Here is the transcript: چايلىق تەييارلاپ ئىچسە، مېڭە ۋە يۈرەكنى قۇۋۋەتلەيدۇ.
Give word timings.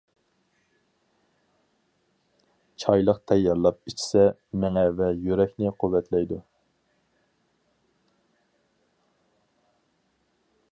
چايلىق 2.83 3.19
تەييارلاپ 3.31 3.91
ئىچسە، 3.91 4.25
مېڭە 4.63 4.87
ۋە 5.01 5.11
يۈرەكنى 5.27 5.75
قۇۋۋەتلەيدۇ. 5.83 6.43